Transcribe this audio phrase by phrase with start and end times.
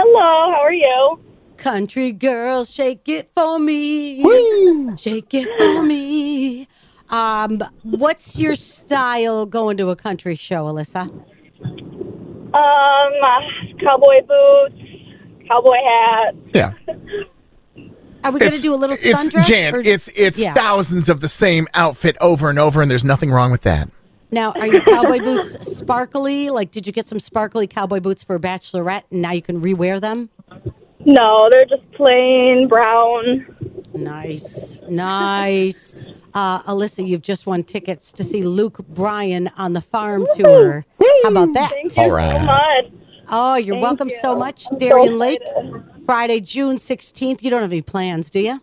[0.00, 1.18] Hello, how are you?
[1.56, 4.20] Country girl, shake it for me.
[4.96, 6.68] Shake it for me.
[7.10, 11.10] Um, what's your style going to a country show, Alyssa?
[11.10, 11.22] Um,
[12.54, 13.40] uh,
[13.84, 14.80] cowboy boots,
[15.48, 16.34] cowboy hat.
[16.54, 16.72] Yeah.
[18.22, 19.46] Are we going to do a little It's sundress?
[19.46, 19.74] Jan.
[19.74, 20.54] or- It's it's Yeah.
[20.54, 23.88] thousands of the same outfit over and over, and there's nothing wrong with that.
[24.30, 26.50] Now, are your cowboy boots sparkly?
[26.50, 29.60] Like, did you get some sparkly cowboy boots for a bachelorette and now you can
[29.62, 30.28] rewear them?
[31.04, 33.46] No, they're just plain brown.
[33.94, 35.96] Nice, nice.
[36.34, 40.84] Uh, Alyssa, you've just won tickets to see Luke Bryan on the farm tour.
[41.22, 41.70] How about that?
[41.70, 42.92] Thank you All so much.
[43.30, 44.18] Oh, you're Thank welcome you.
[44.20, 45.40] so much, I'm so Lake.
[46.04, 47.42] Friday, June 16th.
[47.42, 48.60] You don't have any plans, do you?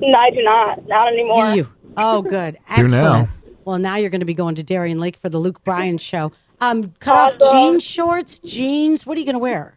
[0.00, 0.86] No, I do not.
[0.88, 1.50] Not anymore.
[1.54, 1.68] You.
[1.96, 2.54] Oh, good.
[2.76, 3.26] Do now.
[3.26, 3.28] Excellent.
[3.70, 6.32] Well, now you're going to be going to Darien Lake for the Luke Bryan show.
[6.60, 7.56] Um, cut off Awesome.
[7.56, 9.06] jean shorts, jeans.
[9.06, 9.76] What are you going to wear?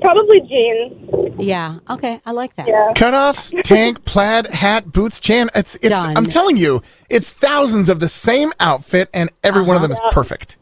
[0.00, 1.34] Probably jeans.
[1.38, 1.80] Yeah.
[1.90, 2.18] Okay.
[2.24, 2.66] I like that.
[2.66, 2.92] Yeah.
[2.94, 5.50] Cutoffs, tank, plaid, hat, boots, Jan.
[5.54, 5.90] It's it's.
[5.90, 6.16] Done.
[6.16, 10.00] I'm telling you, it's thousands of the same outfit, and every one of them is
[10.10, 10.56] perfect.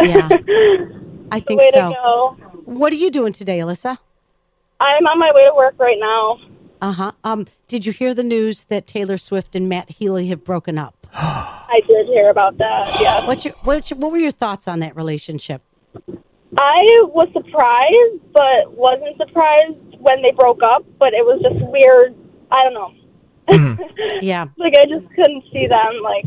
[0.00, 0.28] Yeah.
[1.30, 1.90] I think Way so.
[1.90, 2.36] to go.
[2.64, 3.98] What are you doing today, Alyssa?
[4.80, 6.38] I'm on my way to work right now.
[6.80, 7.12] Uh huh.
[7.22, 10.99] Um, did you hear the news that Taylor Swift and Matt Healy have broken up?
[12.00, 13.00] I did hear about that.
[13.00, 13.26] Yeah.
[13.26, 15.62] What your, what, your, what were your thoughts on that relationship?
[16.58, 20.84] I was surprised, but wasn't surprised when they broke up.
[20.98, 22.14] But it was just weird.
[22.50, 22.94] I don't know.
[23.48, 23.82] Mm-hmm.
[24.22, 26.00] Yeah, Like I just couldn't see them.
[26.02, 26.26] Like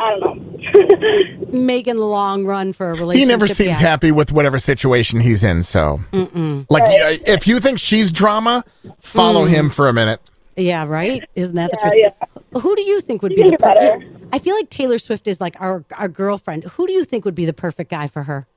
[0.00, 1.46] I don't know.
[1.58, 3.18] making the long run for a relationship.
[3.18, 3.88] He never seems yeah.
[3.88, 5.62] happy with whatever situation he's in.
[5.62, 7.22] So, like, Right.
[7.26, 8.64] if you think she's drama,
[9.00, 9.50] follow mm.
[9.50, 10.20] him for a minute.
[10.56, 11.22] Yeah, right.
[11.34, 11.92] Isn't that the truth?
[11.96, 12.60] yeah.
[12.60, 14.04] Who do you think would be the think per- better.
[14.34, 16.64] I feel like Taylor Swift is like our our girlfriend.
[16.64, 18.48] Who do you think would be the perfect guy for her?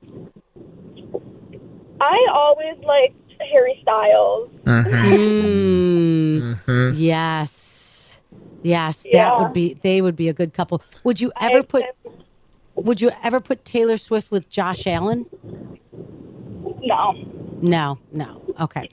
[2.00, 3.14] I always liked
[3.52, 4.50] Harry Styles.
[4.66, 6.58] Mm,
[6.96, 8.20] Yes,
[8.64, 9.74] yes, that would be.
[9.74, 10.82] They would be a good couple.
[11.04, 11.84] Would you ever I- put?
[12.74, 15.26] Would you ever put Taylor Swift with Josh Allen?
[16.82, 17.14] No.
[17.62, 18.42] No, no.
[18.60, 18.88] Okay,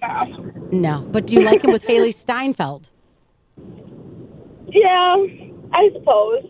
[0.71, 1.01] no.
[1.11, 2.91] But do you like him with Hailee Steinfeld?
[4.67, 5.15] Yeah,
[5.73, 6.43] I suppose.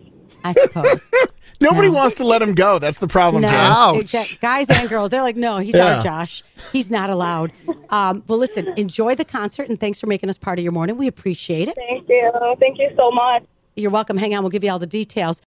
[0.45, 1.11] I suppose.
[1.61, 1.93] Nobody No.
[1.95, 2.79] wants to let him go.
[2.79, 3.95] That's the problem, No, Jan.
[4.01, 5.95] exact- guys and girls, they're like, no, he's Yeah.
[5.97, 6.43] our Josh.
[6.71, 7.51] He's not allowed.
[7.89, 10.97] Um, well, listen, enjoy the concert and thanks for making us part of your morning.
[10.97, 11.75] We appreciate it.
[11.75, 12.31] Thank you.
[12.59, 13.43] Thank you so much.
[13.75, 14.17] You're welcome.
[14.17, 15.41] Hang on, we'll give you all the details.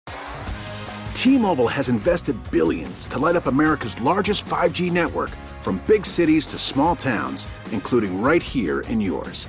[1.14, 5.30] T-Mobile has invested billions to light up America's largest 5G network
[5.60, 9.48] from big cities to small towns, including right here in yours.